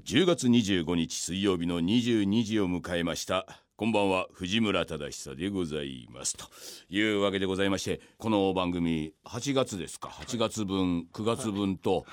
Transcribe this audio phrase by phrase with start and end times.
[0.00, 3.46] 10月25日水曜日の22時を迎えました。
[3.76, 6.34] こんばんは藤村忠久でございます。
[6.36, 6.46] と
[6.88, 12.06] いうわけでございましてこの番組8月ですか？8月分9月分と、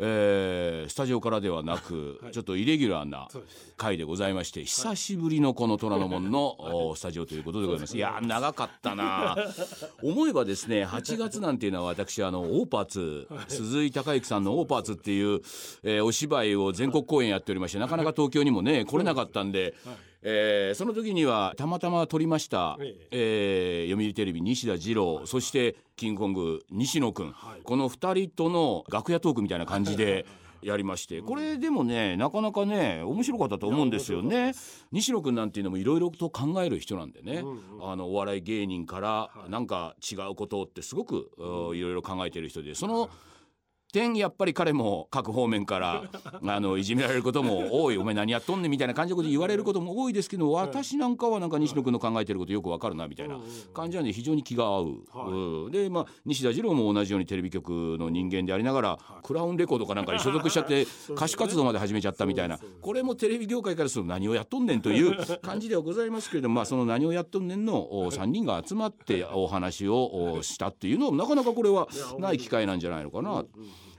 [0.00, 3.28] えースタジオからではなく、ちょっとイレギュラーな
[3.76, 6.56] 回でございまして久しぶりのこの虎ノ門の、
[6.88, 7.96] おスタジオということでございます。
[7.96, 9.36] いやー長かったな
[10.02, 15.40] 思えばですね8月なんていうのは私あのオーパーツ鈴井孝之さんの「オーパーツ」っていう、
[15.82, 19.74] えーお芝居を全国公演やっておりましてなかなか東京にもね来れなかったんで、
[20.22, 23.84] えーその時にはたまたま撮りました、ええ。
[23.86, 27.60] ー読売テレビ西田次郎そしてキングコング西野君、はい。
[27.62, 30.26] この2人との楽屋トークみたいな感じで。
[30.60, 34.54] やりましてこれでもねなかなかね面白かったと思うんですよね。
[34.90, 37.44] 西野君なんていうのもいろいろと考える人なんでね、
[37.80, 41.78] あのお笑い芸人からなんか違うことってすごくうん。
[41.78, 43.08] いろいろ考えてる人でその
[43.92, 46.02] 点やっぱり彼も各方面から
[46.46, 53.38] あのいじめられることも多い「お前何やっとんねん」みたいな感じのこと言われることも多いですけど私なんかはなんか西野君の考えてることよくわかるなみたいな
[53.72, 54.86] 感じなんで非常に気が合う。
[55.30, 55.70] うん。
[55.70, 62.58] でまあ西田次郎も同じようにテレビ局の人間でありながらクラウンレコードかなんかに所属しちゃって 歌手活動まで始めちゃったみたいな。
[62.80, 71.88] これもテレビ業界からすると何をやっとんねんという感じではございますけれどもまあその何をやっとんねんのお3人が集まってお話をおしたっていうのはなかなかこれは
[72.18, 73.44] ない機会なんじゃないのかな。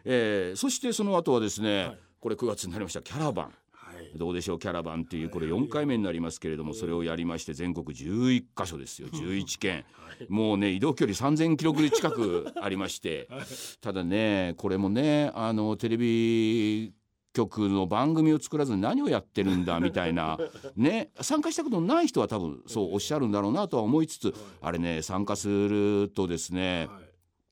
[0.06, 3.46] えーそしてその後はですね、これ9月になりましたキャラバン。
[3.72, 4.18] はい。
[4.18, 9.08] どうでしょうキャラバンっていうこれ4回目になりますけれどもそれをやりまして全国11カ所ですよ。
[9.10, 9.86] 11県。
[10.28, 13.30] もうね移動距離3,000キロぐらい近くありまして
[13.80, 16.94] ただねこれもねあのテレビ
[17.32, 20.38] 局の番組を作らずに何をやってるんだみたいな
[20.76, 27.00] ね参加したことのない人は多分そうおっしゃるんだろうなとは思いつつあれね参加するとですねは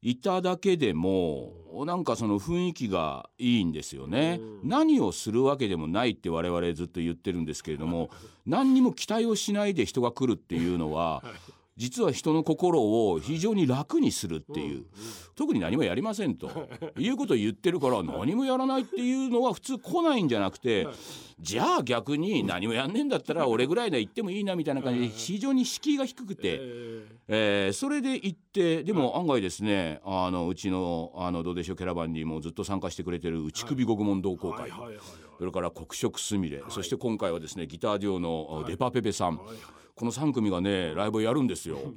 [0.03, 0.11] い。
[0.11, 1.53] いただけでも
[1.85, 4.39] なんかその雰囲気がいいんですよね。
[4.63, 8.09] 何をするわけでもないって我々ずっと言ってるんですけれども
[8.45, 11.23] 何にも期待をしないで人が来るっていうのは
[11.77, 14.85] 実は人の心を非常に楽にするっていう。
[15.35, 16.49] 特に何もやりませんと。
[16.97, 20.87] いうことを言ってるから何もやらないっていうのは普通来ないんじゃなくて
[21.39, 26.41] じゃあ逆に何もやんねえんだったら俺ぐらいで行ってもいいなみたいな感じで非常に敷居が低くて。
[26.43, 34.71] ええーそれで行ってでも案外ですねあのうちのあのどうでしょうキャラバンにもずっと参加してくれてる内首獄門同好会、
[35.37, 39.39] それから黒色すみれ、そして今回はですねギターデュオのデパペペさん、
[39.97, 41.79] この3組がねライブをやるんですよ。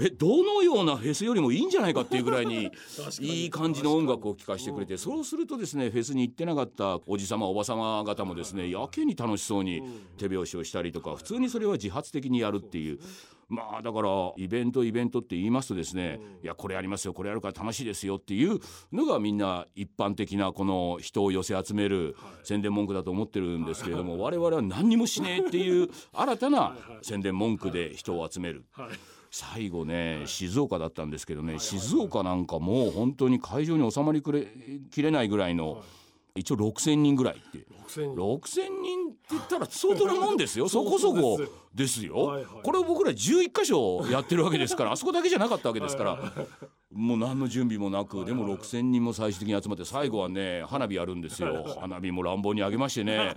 [0.00, 2.70] えどのようなフェスよりもいいんじゃないかっていうぐらいに
[3.20, 9.82] いい感じの音楽を聴かせてくれてそうするとですねフェスに行ってなかったおじさまおばさま方もですねやけに楽しそうに
[10.16, 13.00] 手拍子をしたりとか普通にそれは自発的にやるっていう。
[13.48, 18.58] まあだからイベントイベントって言いますとですね、いやこれやりますよこれやるから楽しいですよっていう
[18.92, 22.14] のがみんな一般的なこの人を寄せ集める
[22.44, 28.66] 宣伝文句だと思ってるんですけれども我々は何にもしねえっていう 新たな宣伝文句で人を集める。
[28.72, 28.88] はい。
[29.30, 34.46] 最後ね静岡だったんですけどね静岡なんかもう本当に会場に収まりくれ
[34.90, 35.82] きれないぐらいの
[36.38, 37.66] 一応6,000人ぐらいって。
[37.88, 38.14] 6000人。
[38.14, 40.68] 6,000人って言ったら相当なもんですよ。
[40.70, 41.38] そこそこ
[41.74, 42.04] です。
[42.04, 42.16] よ。
[42.16, 42.62] はいはい。
[42.62, 46.32] これを僕ら11箇所やってるわけですからあそこだけじゃなかったわけですから。
[46.90, 51.64] もう何の準備もなくでも6,000人も最終的に集まって最後はね花火やるんですよ。
[51.80, 53.34] 花火も乱暴に上げましてね。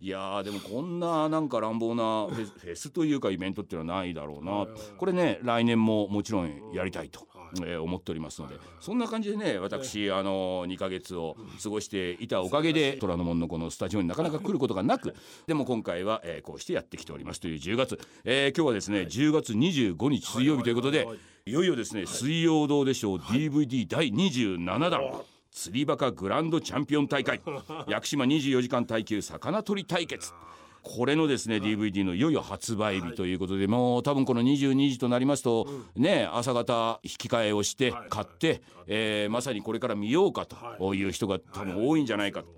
[0.00, 4.66] いやーでもこんななんか乱暴なフェスフェスというかイベントっていうのはないだろうな。
[4.96, 7.26] これね来年ももちろんやりたいと。
[7.58, 15.14] えー思っておりますのでそんな感じでね私あの2ヶ月を過ごしていたおかげで虎ノ門のこのスタジオになかなか来ることがなく
[15.46, 21.06] でも今回は、えーこうしてやってきておりますという10月、えー今日はですね10月25日水曜日ということで
[21.46, 25.22] いよいよですね「水曜どうでしょう」DVD 第27弾。
[25.52, 27.40] 釣りバカグランドチャンピオン大会。
[27.86, 30.32] 屋久島24時間耐久魚取り対決
[30.82, 42.42] これのですね DVD のいよいよ発売日ということでもう多分この22時となりますとね朝方引き換えをして買ってえーまさにこれから見ようかという人が多分多いんじゃないか。
[42.42, 42.48] と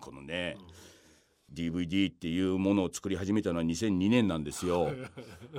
[0.00, 0.56] このね
[1.54, 4.90] DVD っていうものを作り始めたのは2002年なんですよ。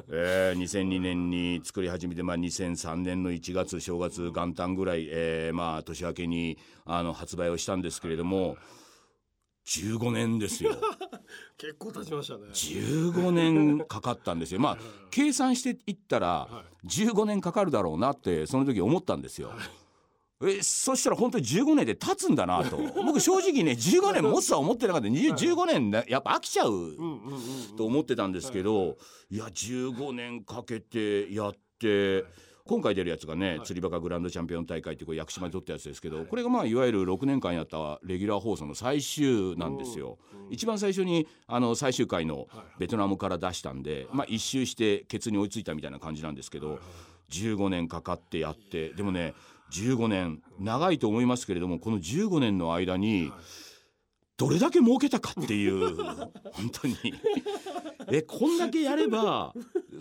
[0.10, 8.58] えー、2002年に作り始めて、まあ、2003年の1月正月元旦ぐらい、えー、まあ年明けにあの発売をしたんですけれども
[9.66, 10.76] 15年ですよ。
[11.58, 12.46] 結構経ちましたね。
[12.52, 14.60] 15年かかったんですよ。
[14.60, 14.78] まあ
[15.10, 16.48] 計算していったら
[16.86, 19.52] 15年かかるだろうなってその時思ったんですよ。
[20.44, 22.78] えそしたら本当に15年で経つんだなと。
[23.06, 25.08] 僕正直ね15年持つとは思ってなかった。
[25.08, 26.96] 20 15年ねやっぱ飽きちゃう
[27.78, 28.98] と思ってたんですけど
[29.32, 32.26] いや15年かけてやって
[32.68, 40.18] 今回出るやつがね、釣りバカグランドチャンピオン大会ってこれ屋久島で撮ったやつですけど、これがまあいわゆる6年間やったレギュラー放送の最終なんですよ。
[40.50, 42.48] 一番最初にあの最終回の
[42.80, 46.80] ベトナムから出したんで、まあ一周してケツに追いついたみたいな感じなんですけど、
[47.30, 49.36] 15年かかってやってでもね
[49.72, 53.32] 15年長いと思いますけれどもこの15年の間に
[54.38, 56.96] どれだけ儲けたかっていう本当に。
[58.12, 59.54] えこんだけやれば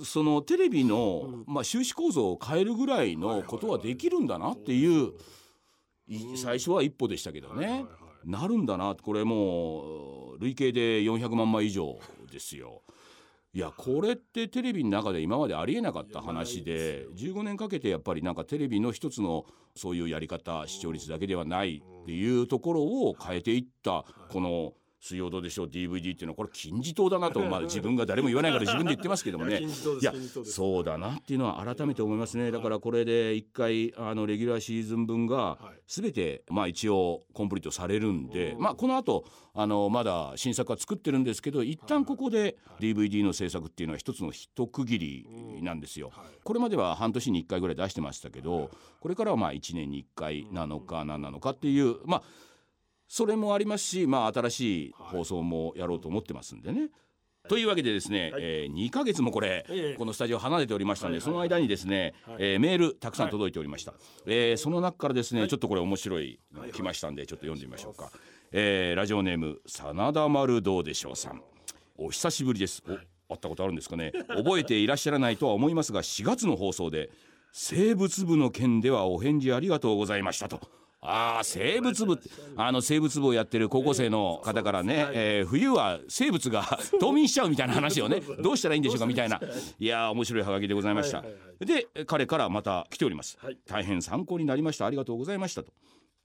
[0.02, 5.12] そのテレビの、まあ、収支構造を変えるぐらいのことはできるんだなっていう
[6.08, 7.84] い最初は一歩でしたけどね。
[8.24, 8.94] なるんだな。
[9.00, 11.98] これもう累計で400万枚以上
[12.30, 12.82] ですよ。
[13.52, 24.72] いやこれってテレビの中で今までありえなかった話で15年かけてやっぱりなんかテレビの一つのそういうやり方視聴率だけではないっていうところを変えていったこの
[25.04, 29.60] 「水曜どうでしょう DVD」っていうのはこれ金字塔だなと、 まあ、自分が誰も言わないから自分で言ってますけどもね。
[30.00, 30.14] いや
[30.44, 32.50] そうだなっていうのは改めて思いますね。
[32.50, 46.12] だからこれで1回あのレギュラーシーズン分が全てまあ一応コンプリートされるんで、まあ、この後あのまだ新作は作ってるんですけど一旦ここで DVD の制作っていうのは一つの一区切りなんですよ。
[46.44, 52.22] これまでは半年に1回ぐらい出してましたけどこれからはまあ1年に1回なのか何なのかっていうまあ
[53.08, 56.90] それもありますし、まあ、新しい放送もやろうと思ってますんでね。
[57.48, 61.26] というわけでですね、はい、えー、2か月もこれ、ええ、このスタジオ離れておりましたので、はい。
[61.26, 68.10] はいはい、その間にですね、はい、えー、メールたくさん届いておりました、はい、えー、その中からですね、はい、ちょっとこれ面白いの来ましたんで、ちょっと読んでみましょうか、
[68.50, 71.42] えー、ラジオネーム真田丸どうでしょうさん。
[71.96, 72.82] お久しぶりです。
[73.28, 74.12] お会ったことあるんですかね。
[74.28, 77.10] 覚えていらっしゃらないとは思いますが4月の放送で
[77.52, 80.60] 生物部の件ではお返事ありがとうございましたと
[81.06, 82.18] ああ生物部
[82.56, 86.62] あの生物部をやってる高校生の方からね、えー、冬は生物が
[86.98, 89.38] 冬眠しちゃうみたいな話をねどうしたらいいんでしょうかみたいな。
[89.78, 91.22] いや面白いハガキでございました、
[91.60, 94.86] で彼からまた来ております、大変参考になりました。
[94.86, 95.72] ありがとうございましたと。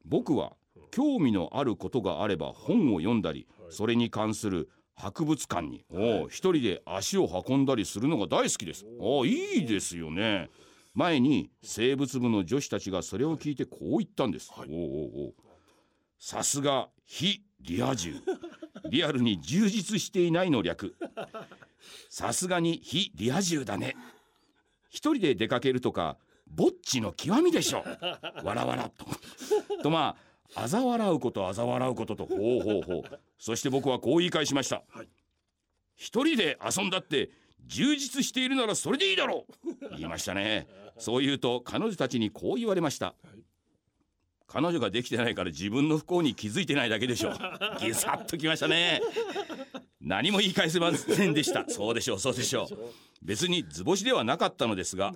[0.06, 0.54] 僕は
[0.92, 8.86] 興味のあることがあれば本を読んだりそれに関する博物館にお一人で足を運んだりするのが大好きです。
[9.00, 10.50] おいいですよね
[11.00, 14.52] 前に生物部の女子たちがそれを聞いてこう言ったんです。
[14.54, 15.34] はい、おおお
[16.20, 18.16] さすが非リア充。
[18.92, 20.98] リアルに充実していないの略。
[22.10, 23.96] さすがに非リア充だね。
[24.90, 26.18] 一人で出かけるとか
[26.48, 27.86] ぼっちの極みでしょ。
[28.44, 29.06] わらわらと。
[29.82, 30.18] とま
[30.54, 33.20] あ嘲笑うこと嘲笑うこととほうほうほう。
[33.38, 35.08] そして僕はこう言い返しました、はい、
[35.96, 37.30] 一人で遊んだって
[37.66, 39.90] 充実しているならそれでいいだろう。
[39.92, 40.68] 言いましたね
[41.00, 43.16] そう言うと彼女たちにこう言われました、
[44.48, 47.34] 彼女ができてないから自分の不幸に気づいてないだけでしょう。
[47.80, 49.02] ギサッときましたね。
[50.02, 51.66] 何も言い返せませんでした。
[51.68, 52.78] そうでしょうそうでしょう。
[53.22, 55.14] 別に図星ではなかったのですが、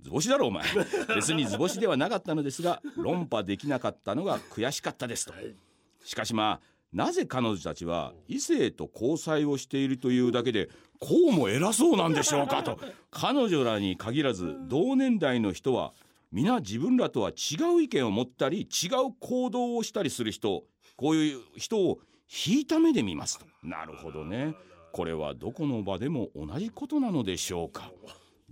[0.00, 0.64] 図星だろお前。
[1.14, 5.34] 別に図星ではなかったのですが論破できなかったのが悔しかったですと。
[6.04, 10.68] しかしまあなぜ彼女たちは異性と交際をしているというだけで
[11.00, 12.78] こうも偉そうなんでしょうかと。
[13.10, 15.94] 彼女らに限らず同年代の人は
[16.30, 20.64] 皆自分らとは違う意見を持ったり違う行動をしたりする人
[20.96, 21.98] こういう人を
[22.46, 23.46] 引いた目で見ますと。
[23.62, 24.54] なるほどね。
[24.92, 27.90] これはどこの場でも同じことなのでしょうか。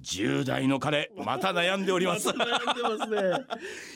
[0.02, 2.28] 10代の彼また悩んでおります。
[2.32, 2.34] ね。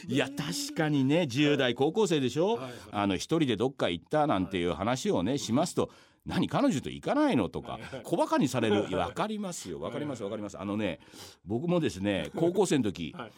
[0.06, 5.90] いや確かにね10代高校生でしょ、はいはい、あの一人でどっか行ったなんていう話をねしますと
[6.26, 7.48] 何彼女と行かないの？
[7.48, 8.82] とか小バカにされる。
[8.88, 9.79] 分 かりますよ。
[9.79, 10.58] 分かります分かります。
[10.58, 11.00] あのね
[11.44, 13.32] 僕もですね高校生の時、はい、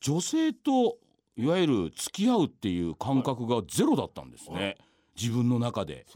[0.00, 0.98] 女性と
[1.36, 4.56] いわゆる付き合うっていう感覚がゼロだったんですね。
[4.56, 4.76] はい
[5.20, 6.06] 自分の中で。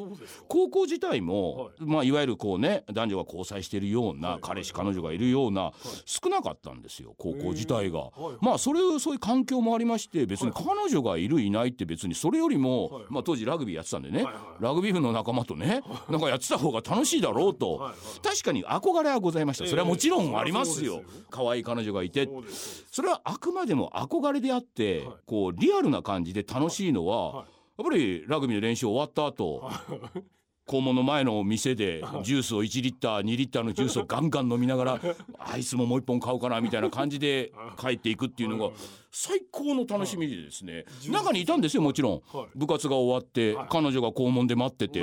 [0.49, 1.73] 高校自体も、はい。
[1.81, 5.73] まあ、いわゆるこうね男女が交際しているような、彼氏彼女がいるような、
[6.05, 8.11] 少なかったんですよ高校自体が。
[8.41, 14.25] まあそれそういう環境もありまして別に彼女がいるいないって別にそれよりも、まあ、当時ラグビーやってたんでね、
[14.61, 17.91] ラグビー部の仲間とねなんかやってた方が楽しいだろうと、
[18.23, 21.03] 確かに憧れはございましたそれはもちろんありますよ。
[21.31, 22.29] 可愛い彼女がいて
[22.91, 27.47] それはあくまでも憧れであって、こうリアルな感じで楽しいのは、
[27.81, 29.71] やっぱりラグビーの練習終わった後
[30.71, 35.01] 校門の前の店でジュースを1リッター2リッターのジュースをガンガン飲みながら
[35.41, 38.71] アイスももう一本買おうかなみたいな感じで帰っていくっていうのが
[39.11, 40.85] 最高の楽しみでですね。
[41.09, 42.23] 中にいたんですよもちろん。
[42.55, 45.01] 部活が終わって彼女が校門で待ってて。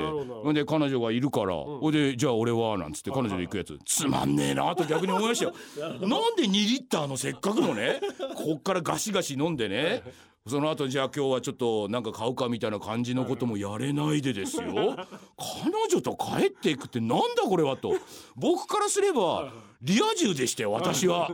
[0.54, 5.54] で彼女がいるからほでじゃあ俺はなんつって彼女で行くやつつまんねえなと逆に思いましたよ。
[6.00, 8.00] なんで2リッターのせっかくのね
[8.36, 10.02] こっからガシガシ飲んでね
[10.48, 14.64] その後じゃあ今日はちょっとなんか買うかみたいな感じのこともやれないでですよ。
[14.64, 17.94] 彼女と帰っていくってなんだこれはと。
[18.36, 19.52] 僕からすれば
[19.82, 21.30] リア充でしたよ私は。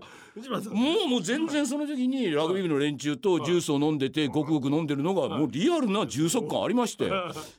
[0.71, 7.11] もうもう全然その時にラグビー部の連中とジュースを飲んでてごくごく飲んでるのがもうリアルな充足感ありまして。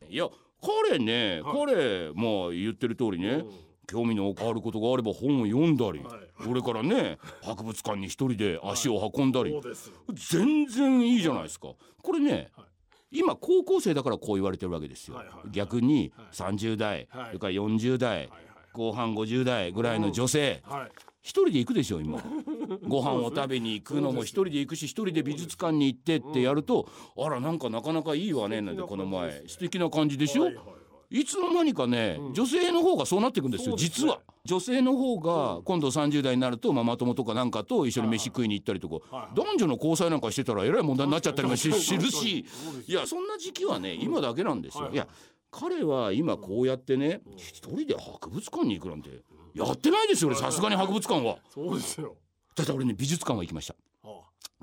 [0.09, 0.17] い。
[0.17, 0.29] や
[0.61, 3.45] 彼ね彼まあ言ってる通りね
[3.87, 6.43] 興味のあることがあれば本を読んだりはい。
[6.43, 9.91] それからね博物館に一人で足を運んだりそうです。
[10.13, 11.69] 全然いいじゃないですか。
[12.01, 13.19] これねはい。
[13.19, 15.15] 今高校生だからこう言われてるわけですよ。
[15.17, 16.27] はいはい逆にはい。
[16.33, 17.25] 30代はい。
[17.27, 18.29] それから40代はい
[18.73, 20.79] 後半50代ぐらいの女性はい。
[20.81, 22.21] はい一人で行くでしょ今。
[22.87, 26.87] ご飯を食べに行くのも一人で行くし一人で美術館に行ってってやると
[27.17, 29.43] あらなんかなかなかいいわねなんてこの前。
[29.47, 30.43] 素敵な感じでしょ？
[30.43, 30.65] はいはい。
[30.67, 30.73] は
[31.09, 33.95] いいつの間にかね女性の方がそうなっていくんですよそうですね。
[33.95, 34.19] 実は。
[34.43, 42.45] 女性の方が今度30代になるとママ友とかなんかと一緒に飯食いに行ったりとか男女の交際なんかしてたらえらい問題になっちゃったりもしはいするし
[42.87, 44.97] いやそんな時期はね今だけなんですはいよい。
[44.97, 45.07] や
[45.51, 49.09] 彼は今こうやってね一人で博物館に行くなんて
[49.55, 51.37] やってないですよ俺さすがに博物館は。
[51.53, 52.15] そうですよ。
[52.55, 53.73] だって俺ね美術館は行きました。
[53.73, 53.84] あ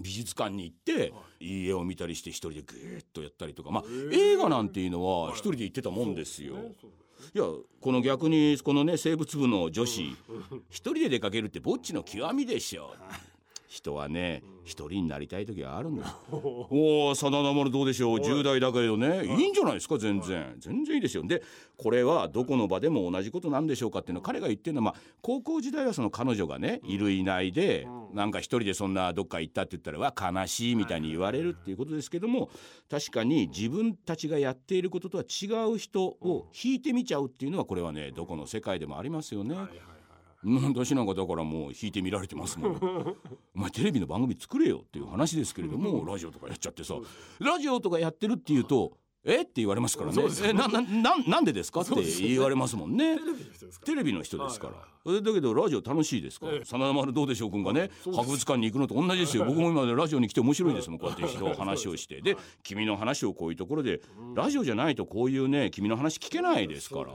[0.01, 1.63] 美術館に行ってはい。
[1.65, 3.71] い絵を見たりして一人でグーッとやったりとか。
[3.71, 6.57] まあ映画なんていうのは一人で行ってたもんですよ。
[7.35, 7.45] いや
[7.81, 10.03] この逆にこのね生物部の女子
[10.69, 12.95] 一人で出かけるってぼっちの極みでしょ
[13.73, 19.25] 人はね一人になりたい時はあるんだ おお真田丸どうでしょう？10代だけどね。
[19.25, 19.29] い。
[19.47, 19.97] いんじゃないですか？
[19.99, 20.55] 全然。
[20.59, 21.23] 全然いいですよ。
[21.27, 21.43] で
[21.79, 32.51] これはどこの場でも同じことなんでしょうかっていうのは彼が言ってるのはまあ高校時代はその彼女がねいるいないでなんか一人でそんなどっか行ったって言ったらわ悲しいみたいに言われるっていうことですけども
[32.91, 39.55] 確かに自分たちがやっていることとは違う人を引いてみちゃうっていうのはこれはねどこの世界でもありますよね。
[39.55, 40.02] はいはい
[40.45, 42.75] 私なんかだからもう引いて見られてますもん
[43.55, 46.95] お前テレビの番組作れよっていう話ですけれどもラジオとかやっちゃってさ
[47.39, 49.43] ラジオとかやってるっていうとえ？
[49.43, 50.15] って言われますからね。
[50.17, 51.83] そうですよえななななんでですか？
[51.83, 53.17] って言われますもんね。
[53.85, 56.65] テレビの人ですから、だけどラジオ楽しいですから、ええ。
[56.65, 59.45] 真田丸どうでしょう君がね博物館に行くのと同じですよ。
[59.45, 60.99] 僕も今までラジオに来て面白いですもん。
[60.99, 62.21] こうやって人 話をして。
[62.21, 64.01] で君の話をこういうところで
[64.35, 67.13] ラジオじゃないとこういうね君の話聞けないですから。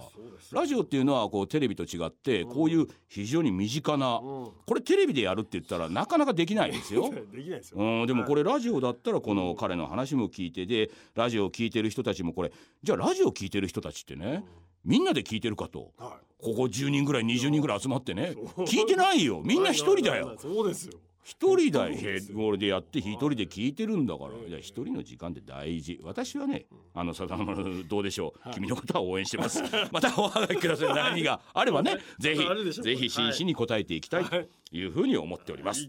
[0.51, 7.09] ラジオっていうのはこうテレビと違ってこういう非常に身近なこれテレビでやるって言ったらなかなかできないですよ。
[7.31, 7.79] できないですよ。
[7.79, 12.51] うん、でもこれラジオだったらこの彼の話も聞いてでラジオを聞いてる人たちもこれ
[12.83, 14.43] じゃあラジオを聞いてる人たちってね
[14.87, 15.91] みんなで聞いてるかと。
[15.97, 18.33] はここ10人ぐらい20人ぐらい集まってね。
[18.59, 19.41] 聞いてないよ。
[19.45, 20.35] みいんな一人だよ。
[20.39, 20.93] そうですよ。
[21.23, 21.95] 一人だよ。
[21.97, 24.57] へこれでやって一人で聞いてるんだから。
[24.59, 25.99] 一人の時間って大事。
[26.03, 28.53] 私はねあのさだまるどうでしょう。
[28.53, 29.61] 君のことは応援してます。
[29.91, 30.93] またおはがきください。
[30.93, 34.35] 何があればねぜひぜひ真摯に答えていきたいと
[34.71, 34.85] い。
[34.85, 35.85] うふうに思っております